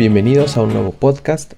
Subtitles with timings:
[0.00, 1.52] Bienvenidos a un nuevo podcast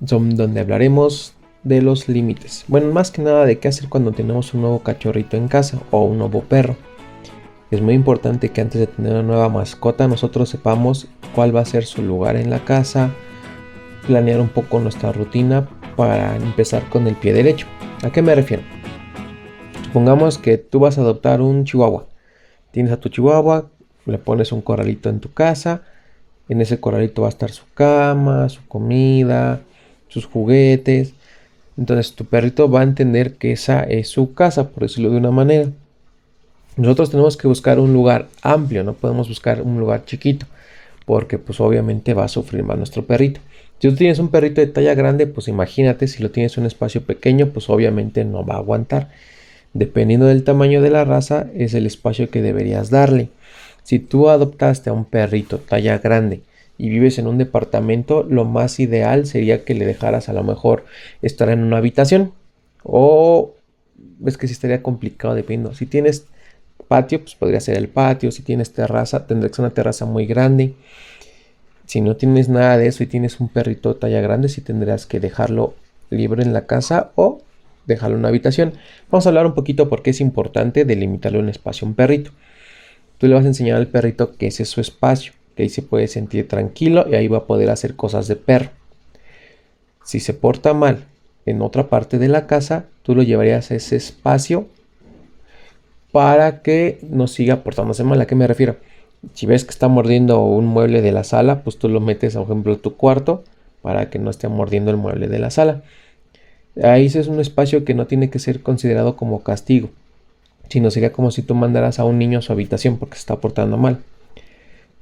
[0.00, 2.64] donde hablaremos de los límites.
[2.66, 6.02] Bueno, más que nada de qué hacer cuando tenemos un nuevo cachorrito en casa o
[6.04, 6.74] un nuevo perro.
[7.70, 11.66] Es muy importante que antes de tener una nueva mascota nosotros sepamos cuál va a
[11.66, 13.10] ser su lugar en la casa,
[14.06, 17.66] planear un poco nuestra rutina para empezar con el pie derecho.
[18.04, 18.62] ¿A qué me refiero?
[19.84, 22.06] Supongamos que tú vas a adoptar un chihuahua.
[22.70, 23.68] Tienes a tu chihuahua,
[24.06, 25.82] le pones un corralito en tu casa.
[26.52, 29.62] En ese corralito va a estar su cama, su comida,
[30.08, 31.14] sus juguetes.
[31.78, 35.30] Entonces tu perrito va a entender que esa es su casa, por decirlo de una
[35.30, 35.70] manera.
[36.76, 40.44] Nosotros tenemos que buscar un lugar amplio, no podemos buscar un lugar chiquito,
[41.06, 43.40] porque pues obviamente va a sufrir más nuestro perrito.
[43.78, 46.66] Si tú tienes un perrito de talla grande, pues imagínate, si lo tienes en un
[46.66, 49.08] espacio pequeño, pues obviamente no va a aguantar.
[49.72, 53.30] Dependiendo del tamaño de la raza, es el espacio que deberías darle.
[53.82, 56.42] Si tú adoptaste a un perrito talla grande
[56.78, 60.84] y vives en un departamento, lo más ideal sería que le dejaras a lo mejor
[61.20, 62.32] estar en una habitación.
[62.82, 63.54] O
[64.26, 65.74] es que si estaría complicado dependiendo.
[65.74, 66.26] Si tienes
[66.88, 68.30] patio, pues podría ser el patio.
[68.30, 70.74] Si tienes terraza, ser una terraza muy grande.
[71.86, 75.20] Si no tienes nada de eso y tienes un perrito talla grande, sí tendrás que
[75.20, 75.74] dejarlo
[76.10, 77.40] libre en la casa o
[77.86, 78.74] dejarlo en una habitación.
[79.10, 82.30] Vamos a hablar un poquito por qué es importante delimitarle un espacio a un perrito.
[83.22, 85.82] Tú le vas a enseñar al perrito que ese es su espacio, que ahí se
[85.82, 88.70] puede sentir tranquilo y ahí va a poder hacer cosas de perro.
[90.04, 91.04] Si se porta mal
[91.46, 94.66] en otra parte de la casa, tú lo llevarías a ese espacio
[96.10, 98.20] para que no siga portándose mal.
[98.20, 98.78] ¿A qué me refiero?
[99.34, 102.42] Si ves que está mordiendo un mueble de la sala, pues tú lo metes, por
[102.42, 103.44] ejemplo, a tu cuarto
[103.82, 105.82] para que no esté mordiendo el mueble de la sala.
[106.82, 109.90] Ahí es un espacio que no tiene que ser considerado como castigo,
[110.72, 113.36] sino sería como si tú mandaras a un niño a su habitación porque se está
[113.36, 113.98] portando mal.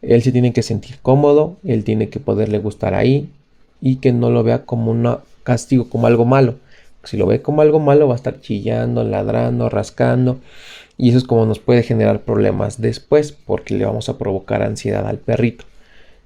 [0.03, 3.31] Él se tiene que sentir cómodo, él tiene que poderle gustar ahí
[3.81, 6.57] y que no lo vea como un castigo, como algo malo.
[7.05, 10.41] Si lo ve como algo malo va a estar chillando, ladrando, rascando
[10.99, 15.07] y eso es como nos puede generar problemas después porque le vamos a provocar ansiedad
[15.07, 15.67] al perrito.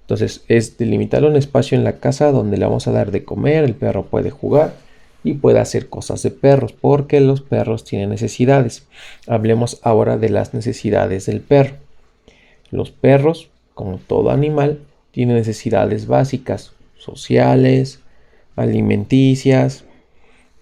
[0.05, 3.65] Entonces es delimitar un espacio en la casa donde le vamos a dar de comer,
[3.65, 4.72] el perro puede jugar
[5.25, 8.87] y puede hacer cosas de perros porque los perros tienen necesidades.
[9.27, 11.77] Hablemos ahora de las necesidades del perro.
[12.71, 14.81] Los perros, como todo animal,
[15.11, 18.01] tienen necesidades básicas, sociales,
[18.55, 19.85] alimenticias,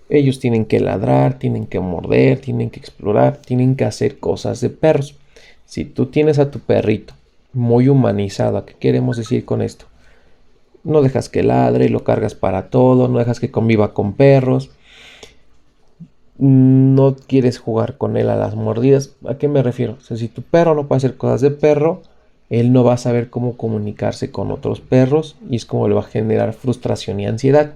[0.09, 4.69] ellos tienen que ladrar, tienen que morder, tienen que explorar, tienen que hacer cosas de
[4.69, 5.17] perros.
[5.65, 7.15] Si tú tienes a tu perrito
[7.55, 9.87] muy humanizado, ¿qué queremos decir con esto?
[10.85, 14.71] No dejas que ladre, lo cargas para todo, no dejas que conviva con perros,
[16.39, 19.15] no quieres jugar con él a las mordidas.
[19.29, 19.99] ¿A qué me refiero?
[20.01, 22.03] Si tu perro no puede hacer cosas de perro,
[22.51, 26.01] él no va a saber cómo comunicarse con otros perros y es como le va
[26.01, 27.75] a generar frustración y ansiedad.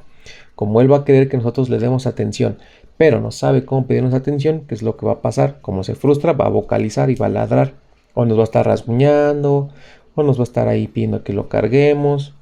[0.54, 2.58] Como él va a querer que nosotros le demos atención,
[2.96, 5.60] pero no sabe cómo pedirnos atención, ¿qué es lo que va a pasar?
[5.60, 7.74] Como se frustra, va a vocalizar y va a ladrar.
[8.14, 9.68] O nos va a estar rasguñando,
[10.14, 12.34] o nos va a estar ahí pidiendo que lo carguemos.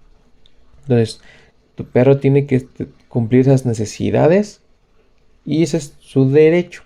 [0.85, 1.21] Entonces,
[1.75, 4.61] tu perro tiene que este, cumplir esas necesidades
[5.45, 6.83] y ese es su derecho.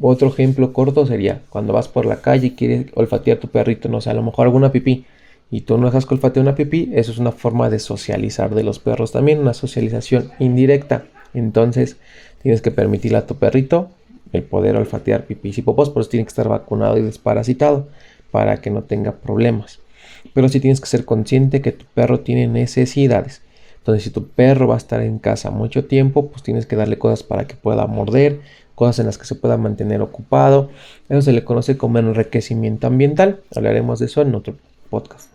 [0.00, 4.00] Otro ejemplo corto sería cuando vas por la calle y quieres olfatear tu perrito, no
[4.00, 5.04] sé, a lo mejor alguna pipí
[5.50, 8.62] y tú no dejas que olfatee una pipí, eso es una forma de socializar de
[8.62, 11.06] los perros también, una socialización indirecta.
[11.34, 11.96] Entonces
[12.42, 13.90] tienes que permitirle a tu perrito
[14.32, 17.88] el poder olfatear pipí y popos, por eso tiene que estar vacunado y desparasitado
[18.30, 19.80] para que no tenga problemas.
[20.34, 23.42] Pero sí tienes que ser consciente que tu perro tiene necesidades.
[23.78, 26.98] Entonces, si tu perro va a estar en casa mucho tiempo, pues tienes que darle
[26.98, 28.40] cosas para que pueda morder,
[28.74, 30.70] cosas en las que se pueda mantener ocupado.
[31.08, 33.40] Eso se le conoce como enriquecimiento ambiental.
[33.54, 34.56] Hablaremos de eso en otro
[34.90, 35.30] podcast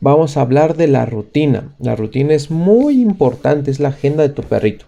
[0.00, 1.74] vamos a hablar de la rutina.
[1.78, 4.86] La rutina es muy importante, es la agenda de tu perrito.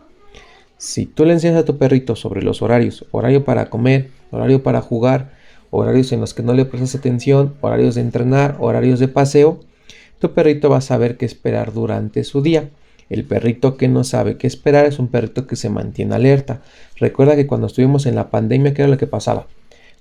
[0.77, 4.81] Si tú le enseñas a tu perrito sobre los horarios, horario para comer, horario para
[4.81, 5.33] jugar,
[5.71, 9.61] horarios en los que no le prestas atención, horarios de entrenar, horarios de paseo,
[10.19, 12.71] tu perrito va a saber qué esperar durante su día.
[13.09, 16.63] El perrito que no sabe qué esperar es un perrito que se mantiene alerta.
[16.97, 19.47] Recuerda que cuando estuvimos en la pandemia, ¿qué era lo que pasaba?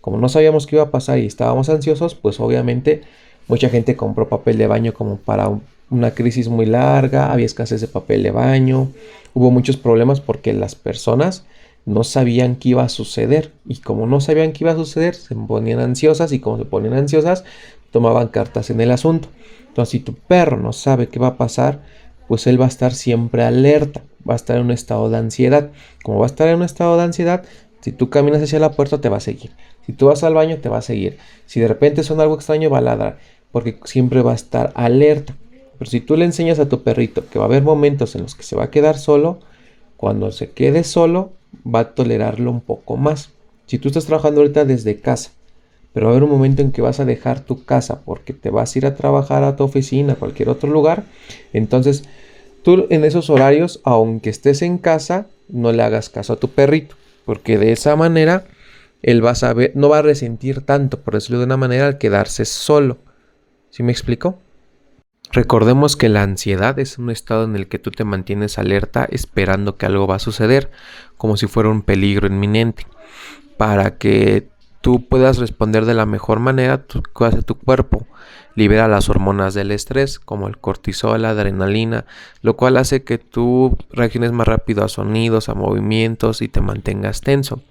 [0.02, 3.02] Como no sabíamos qué iba a pasar y estábamos ansiosos, pues obviamente
[3.50, 5.50] Mucha gente compró papel de baño como para
[5.90, 8.90] una crisis muy larga, había escasez de papel de baño,
[9.34, 11.46] hubo muchos problemas porque las personas
[11.86, 15.36] no sabían qué iba a suceder y como no sabían qué iba a suceder, se
[15.36, 17.44] ponían ansiosas y como se ponían ansiosas,
[17.92, 19.30] tomaban cartas en el asunto.
[19.68, 21.82] Entonces, si tu perro no sabe qué va a pasar,
[22.28, 25.72] pues él va a estar siempre alerta, va a estar en un estado de ansiedad.
[26.04, 27.44] Como va a estar en un estado de ansiedad,
[27.82, 29.52] si tú caminas hacia la puerta te va a seguir.
[29.86, 31.18] Si tú vas al baño te va a seguir.
[31.46, 33.18] Si de repente suena algo extraño va a ladrar
[33.52, 35.36] porque siempre va a estar alerta.
[35.78, 38.36] Pero si tú le enseñas a tu perrito que va a haber momentos en los
[38.36, 39.40] que se va a quedar solo,
[39.98, 41.34] cuando se quede solo,
[41.66, 43.30] va a tolerarlo un poco más.
[43.66, 45.32] Si tú estás trabajando ahorita desde casa,
[45.94, 48.50] pero va a haber un momento en que vas a dejar tu casa porque te
[48.50, 51.04] vas a ir a trabajar a tu oficina, a cualquier otro lugar,
[51.54, 52.04] entonces
[52.64, 56.96] tú en esos horarios, aunque estés en casa, no le hagas caso a tu perrito,
[57.26, 58.46] porque de esa manera
[59.02, 61.98] él va a saber, no va a resentir tanto, por decirlo de una manera, al
[61.98, 62.98] quedarse solo.
[63.70, 64.38] ¿Sí me explico?
[65.32, 69.78] Recordemos que la ansiedad es un estado en el que tú te mantienes alerta esperando
[69.78, 70.72] que algo va a suceder,
[71.18, 72.88] como si fuera un peligro inminente.
[73.58, 74.48] Para que
[74.82, 78.08] tú puedas responder de la mejor manera, tu, hace tu cuerpo?
[78.56, 82.06] Libera las hormonas del estrés, como el cortisol, la adrenalina,
[82.42, 87.22] lo cual hace que tú reacciones más rápido a sonidos, a movimientos y te mantengas
[87.22, 87.62] tenso.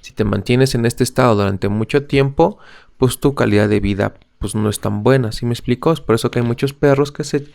[0.00, 2.58] Si te mantienes en este estado durante mucho tiempo,
[2.98, 5.92] pues tu calidad de vida pues no es tan buena, ¿sí me explico?
[5.92, 7.46] Es por eso que hay muchos perros que se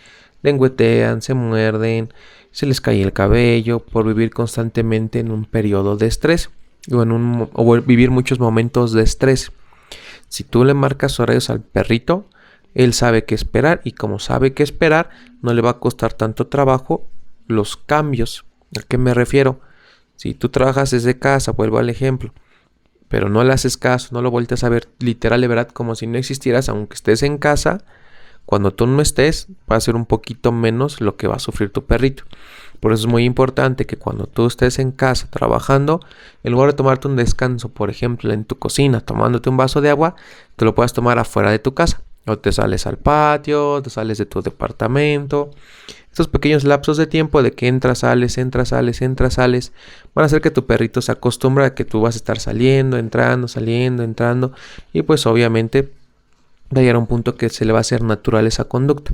[0.43, 2.13] lengüetean, se muerden,
[2.51, 6.51] se les cae el cabello por vivir constantemente en un periodo de estrés
[6.91, 9.51] o, en un, o vivir muchos momentos de estrés.
[10.29, 12.29] Si tú le marcas horarios al perrito,
[12.75, 15.09] él sabe qué esperar y como sabe qué esperar,
[15.41, 17.07] no le va a costar tanto trabajo
[17.47, 18.45] los cambios.
[18.79, 19.59] ¿A qué me refiero?
[20.17, 22.31] Si tú trabajas desde casa, vuelvo al ejemplo,
[23.15, 26.05] pero no le haces caso, no lo vueltes a ver literal de verdad como si
[26.05, 27.85] no existieras, aunque estés en casa,
[28.45, 31.71] cuando tú no estés va a ser un poquito menos lo que va a sufrir
[31.71, 32.25] tu perrito.
[32.81, 36.01] Por eso es muy importante que cuando tú estés en casa trabajando,
[36.43, 39.91] en lugar de tomarte un descanso, por ejemplo, en tu cocina, tomándote un vaso de
[39.91, 40.17] agua,
[40.57, 42.01] te lo puedas tomar afuera de tu casa.
[42.25, 45.51] O te sales al patio, te sales de tu departamento.
[46.09, 49.73] Estos pequeños lapsos de tiempo de que entras, sales, entras, sales, entras, sales,
[50.13, 52.97] van a hacer que tu perrito se acostumbre a que tú vas a estar saliendo,
[52.97, 54.53] entrando, saliendo, entrando.
[54.93, 55.91] Y pues obviamente
[56.73, 59.13] va a llegar a un punto que se le va a hacer natural esa conducta.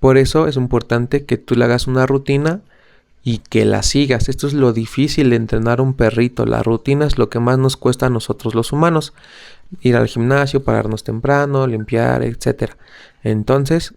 [0.00, 2.62] Por eso es importante que tú le hagas una rutina
[3.22, 4.28] y que la sigas.
[4.28, 6.44] Esto es lo difícil de entrenar un perrito.
[6.44, 9.14] La rutina es lo que más nos cuesta a nosotros los humanos.
[9.80, 12.72] Ir al gimnasio, pararnos temprano, limpiar, etc.
[13.22, 13.94] Entonces,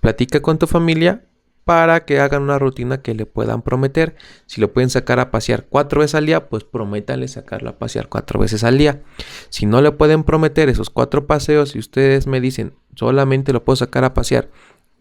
[0.00, 1.24] platica con tu familia
[1.64, 4.16] para que hagan una rutina que le puedan prometer.
[4.46, 8.08] Si lo pueden sacar a pasear cuatro veces al día, pues prométanle sacarlo a pasear
[8.08, 9.02] cuatro veces al día.
[9.50, 13.76] Si no le pueden prometer esos cuatro paseos y ustedes me dicen solamente lo puedo
[13.76, 14.48] sacar a pasear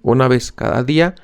[0.01, 1.15] una vez cada día,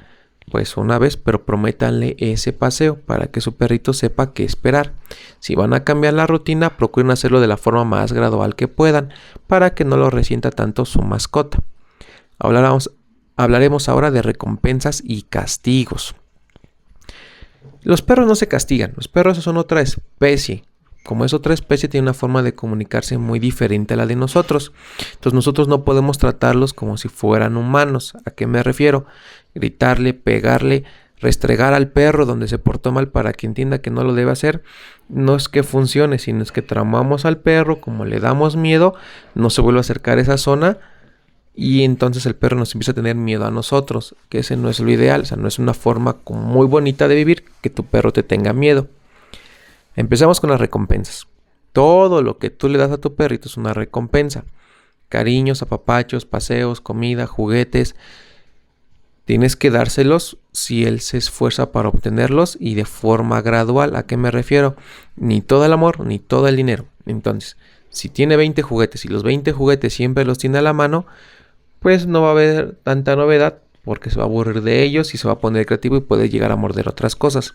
[0.51, 4.93] pues una vez, pero prométanle ese paseo para que su perrito sepa qué esperar.
[5.39, 9.11] Si van a cambiar la rutina, procuren hacerlo de la forma más gradual que puedan
[9.47, 11.59] para que no lo resienta tanto su mascota.
[12.37, 12.91] Hablaremos,
[13.35, 16.15] hablaremos ahora de recompensas y castigos.
[17.81, 20.63] Los perros no se castigan, los perros son otra especie.
[21.05, 24.71] Como es otra especie, tiene una forma de comunicarse muy diferente a la de nosotros.
[25.13, 28.15] Entonces nosotros no podemos tratarlos como si fueran humanos.
[28.25, 29.05] ¿A qué me refiero?
[29.53, 30.83] Gritarle, pegarle,
[31.19, 34.63] restregar al perro donde se portó mal para que entienda que no lo debe hacer.
[35.07, 38.95] No es que funcione, sino es que tramamos al perro, como le damos miedo,
[39.35, 40.79] no se vuelve a acercar a esa zona
[41.53, 44.79] y entonces el perro nos empieza a tener miedo a nosotros, que ese no es
[44.79, 48.11] lo ideal, o sea, no es una forma muy bonita de vivir que tu perro
[48.11, 48.87] te tenga miedo.
[49.95, 51.27] Empezamos con las recompensas.
[51.71, 54.45] Todo lo que tú le das a tu perrito es una recompensa.
[55.09, 57.95] Cariños, apapachos, paseos, comida, juguetes.
[59.25, 63.95] Tienes que dárselos si él se esfuerza para obtenerlos y de forma gradual.
[63.95, 64.75] ¿A qué me refiero?
[65.15, 66.85] Ni todo el amor, ni todo el dinero.
[67.05, 67.57] Entonces,
[67.89, 71.05] si tiene 20 juguetes y los 20 juguetes siempre los tiene a la mano,
[71.79, 75.17] pues no va a haber tanta novedad porque se va a aburrir de ellos y
[75.17, 77.53] se va a poner creativo y puede llegar a morder otras cosas.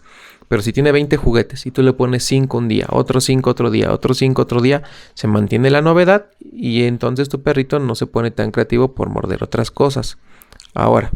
[0.49, 3.71] Pero si tiene 20 juguetes y tú le pones 5 un día, otros 5 otro
[3.71, 4.83] día, otros 5 otro día,
[5.15, 9.43] se mantiene la novedad y entonces tu perrito no se pone tan creativo por morder
[9.43, 10.17] otras cosas.
[10.73, 11.11] Ahora,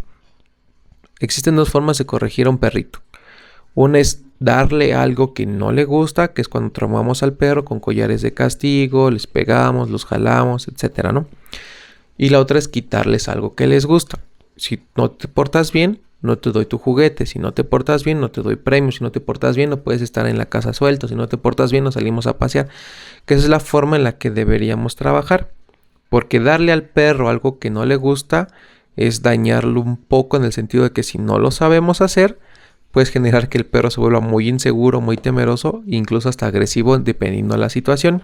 [1.21, 3.01] existen dos formas de corregir a un perrito.
[3.75, 7.81] Una es darle algo que no le gusta, que es cuando traumamos al perro con
[7.81, 11.27] collares de castigo, les pegamos, los jalamos, etcétera, ¿no?
[12.17, 14.21] Y la otra es quitarles algo que les gusta.
[14.57, 17.27] Si no te portas bien, no te doy tu juguete.
[17.27, 18.97] Si no te portas bien, no te doy premios.
[18.97, 21.07] Si no te portas bien, no puedes estar en la casa suelto.
[21.07, 22.69] Si no te portas bien, nos salimos a pasear.
[23.27, 25.51] Que esa es la forma en la que deberíamos trabajar.
[26.09, 28.49] Porque darle al perro algo que no le gusta
[28.97, 32.39] es dañarlo un poco en el sentido de que si no lo sabemos hacer,
[32.91, 37.55] puedes generar que el perro se vuelva muy inseguro, muy temeroso, incluso hasta agresivo dependiendo
[37.55, 38.23] de la situación.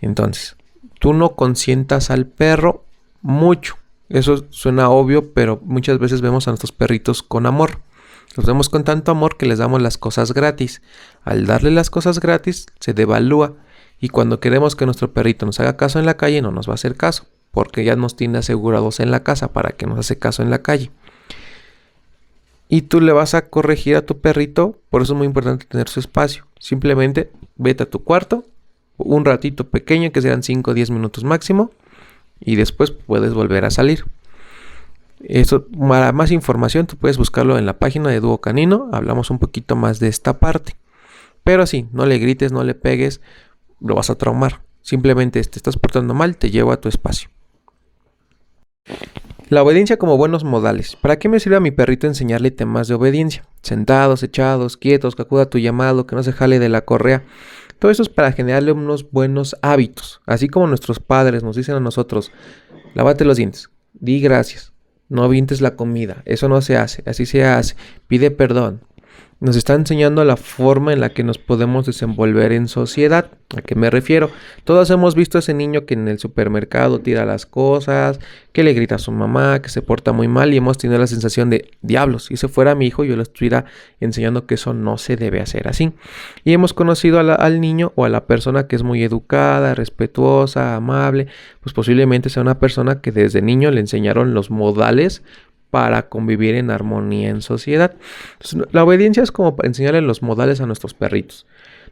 [0.00, 0.56] Entonces,
[0.98, 2.84] tú no consientas al perro
[3.20, 3.76] mucho.
[4.08, 7.80] Eso suena obvio, pero muchas veces vemos a nuestros perritos con amor.
[8.36, 10.82] Los vemos con tanto amor que les damos las cosas gratis.
[11.24, 13.54] Al darle las cosas gratis, se devalúa.
[14.00, 16.72] Y cuando queremos que nuestro perrito nos haga caso en la calle, no nos va
[16.72, 20.18] a hacer caso, porque ya nos tiene asegurados en la casa para que nos hace
[20.18, 20.90] caso en la calle.
[22.70, 24.76] y tú le vas a corregir a tu perrito.
[24.90, 26.46] Por eso es muy importante tener su espacio.
[26.58, 28.44] Simplemente vete a tu cuarto,
[28.98, 31.70] un ratito pequeño, que sean 5 o 10 minutos máximo,
[32.40, 34.04] y después puedes volver a salir.
[35.20, 38.88] Eso, para más información, tú puedes buscarlo en la página de Dúo Canino.
[38.92, 40.76] Hablamos un poquito más de esta parte.
[41.42, 43.20] Pero sí, no le grites, no le pegues,
[43.80, 44.62] lo vas a traumar.
[44.82, 47.30] Simplemente te estás portando mal, te llevo a tu espacio.
[49.48, 50.96] La obediencia como buenos modales.
[50.96, 53.44] ¿Para qué me sirve a mi perrito enseñarle temas de obediencia?
[53.62, 57.24] Sentados, echados, quietos, que acuda a tu llamado, que no se jale de la correa.
[57.78, 60.20] Todo eso es para generarle unos buenos hábitos.
[60.26, 62.32] Así como nuestros padres nos dicen a nosotros,
[62.94, 64.72] lávate los dientes, di gracias,
[65.08, 67.76] no avientes la comida, eso no se hace, así se hace,
[68.08, 68.82] pide perdón,
[69.40, 73.37] nos está enseñando la forma en la que nos podemos desenvolver en sociedad.
[73.56, 74.30] ¿A qué me refiero?
[74.64, 78.20] Todos hemos visto a ese niño que en el supermercado tira las cosas,
[78.52, 81.06] que le grita a su mamá, que se porta muy mal y hemos tenido la
[81.06, 83.64] sensación de diablos, si ese fuera mi hijo yo le estuviera
[84.00, 85.94] enseñando que eso no se debe hacer así.
[86.44, 91.28] Y hemos conocido al niño o a la persona que es muy educada, respetuosa, amable,
[91.62, 95.22] pues posiblemente sea una persona que desde niño le enseñaron los modales
[95.70, 97.96] para convivir en armonía en sociedad.
[98.72, 101.46] la obediencia es como enseñarle los modales a nuestros perritos.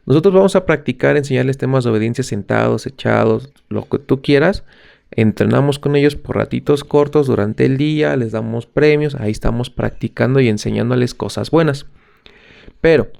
[0.07, 4.63] Nosotros vamos a practicar, enseñarles temas de obediencia sentados, echados, lo que tú quieras.
[5.11, 10.39] Entrenamos con ellos por ratitos cortos durante el día, les damos premios, ahí estamos practicando
[10.39, 11.87] y enseñándoles cosas buenas.
[12.79, 13.11] Pero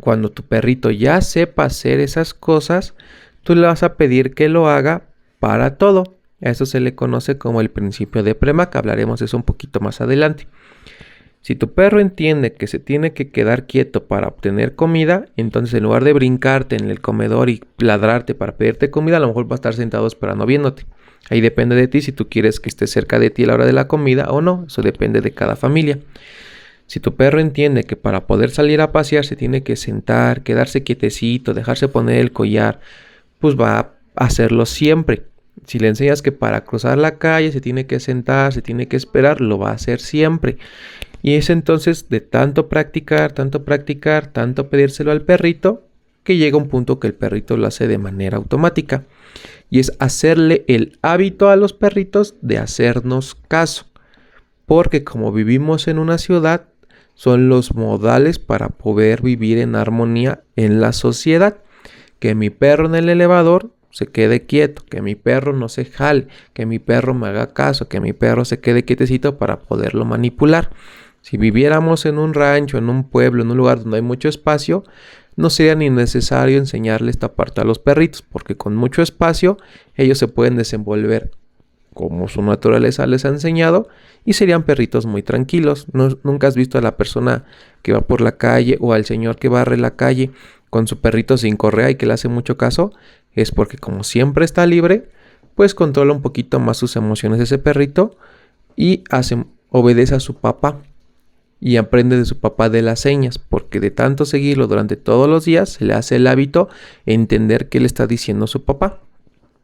[0.00, 2.94] cuando tu perrito ya sepa hacer esas cosas,
[3.42, 5.02] tú le vas a pedir que lo haga
[5.40, 6.04] para todo.
[6.40, 9.80] A eso se le conoce como el principio de Premack, hablaremos de eso un poquito
[9.80, 10.46] más adelante.
[11.42, 15.82] Si tu perro entiende que se tiene que quedar quieto para obtener comida, entonces en
[15.82, 19.54] lugar de brincarte en el comedor y ladrarte para pedirte comida, a lo mejor va
[19.54, 20.86] a estar sentado esperando viéndote.
[21.30, 23.66] Ahí depende de ti si tú quieres que esté cerca de ti a la hora
[23.66, 25.98] de la comida o no, eso depende de cada familia.
[26.86, 30.84] Si tu perro entiende que para poder salir a pasear se tiene que sentar, quedarse
[30.84, 32.80] quietecito, dejarse poner el collar,
[33.40, 35.24] pues va a hacerlo siempre.
[35.66, 38.96] Si le enseñas que para cruzar la calle se tiene que sentar, se tiene que
[38.96, 40.58] esperar, lo va a hacer siempre.
[41.22, 45.86] Y es entonces de tanto practicar, tanto practicar, tanto pedírselo al perrito,
[46.24, 49.04] que llega un punto que el perrito lo hace de manera automática.
[49.70, 53.86] Y es hacerle el hábito a los perritos de hacernos caso.
[54.66, 56.68] Porque como vivimos en una ciudad,
[57.14, 61.58] son los modales para poder vivir en armonía en la sociedad.
[62.18, 66.28] Que mi perro en el elevador se quede quieto, que mi perro no se jale,
[66.54, 70.70] que mi perro me haga caso, que mi perro se quede quietecito para poderlo manipular.
[71.22, 74.84] Si viviéramos en un rancho, en un pueblo, en un lugar donde hay mucho espacio,
[75.36, 79.56] no sería ni necesario enseñarle esta parte a los perritos, porque con mucho espacio
[79.96, 81.30] ellos se pueden desenvolver
[81.94, 83.88] como su naturaleza les ha enseñado
[84.24, 85.86] y serían perritos muy tranquilos.
[85.92, 87.44] nunca has visto a la persona
[87.82, 90.30] que va por la calle o al señor que barre la calle
[90.70, 92.92] con su perrito sin correa y que le hace mucho caso
[93.34, 95.08] es porque como siempre está libre,
[95.54, 98.16] pues controla un poquito más sus emociones ese perrito
[98.74, 100.78] y hace, obedece a su papá
[101.64, 105.44] y aprende de su papá de las señas, porque de tanto seguirlo durante todos los
[105.44, 106.68] días se le hace el hábito
[107.06, 108.98] entender qué le está diciendo su papá.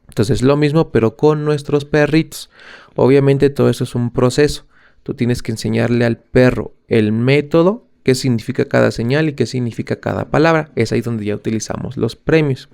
[0.06, 2.50] Entonces lo mismo pero con nuestros perritos.
[2.94, 4.64] Obviamente todo eso es un proceso.
[5.02, 9.96] Tú tienes que enseñarle al perro el método, qué significa cada señal y qué significa
[9.96, 10.70] cada palabra.
[10.76, 12.68] Es ahí donde ya utilizamos los premios.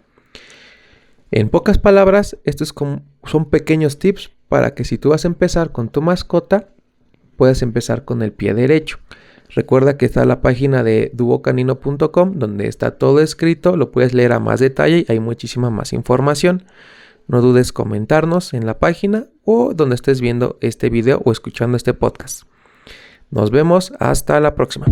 [1.31, 2.75] En pocas palabras, estos
[3.25, 6.74] son pequeños tips para que si tú vas a empezar con tu mascota,
[7.37, 8.99] puedas empezar con el pie derecho.
[9.50, 14.41] Recuerda que está la página de duocanino.com donde está todo escrito, lo puedes leer a
[14.41, 16.64] más detalle y hay muchísima más información.
[17.29, 21.95] No dudes comentarnos en la página o donde estés viendo este video o escuchando este
[21.95, 22.43] podcast.
[23.31, 24.87] Nos vemos hasta la próxima.